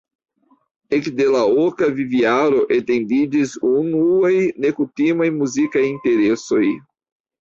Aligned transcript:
Ekde 0.97 1.25
la 1.33 1.41
oka 1.63 1.89
vivjaro 1.99 2.63
evidentiĝis 2.77 3.53
unuaj 3.73 4.35
nekutimaj 4.65 5.29
muzikaj 5.41 5.85
interesoj. 5.95 6.65